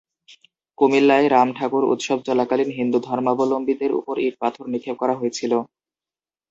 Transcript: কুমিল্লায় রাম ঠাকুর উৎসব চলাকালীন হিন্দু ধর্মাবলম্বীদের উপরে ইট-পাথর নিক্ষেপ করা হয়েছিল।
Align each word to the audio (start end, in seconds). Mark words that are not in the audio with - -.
কুমিল্লায় 0.77 1.27
রাম 1.27 1.49
ঠাকুর 1.57 1.83
উৎসব 1.93 2.17
চলাকালীন 2.27 2.69
হিন্দু 2.77 2.97
ধর্মাবলম্বীদের 3.07 3.91
উপরে 3.99 4.19
ইট-পাথর 4.23 4.65
নিক্ষেপ 4.73 4.95
করা 5.01 5.15
হয়েছিল। 5.19 5.53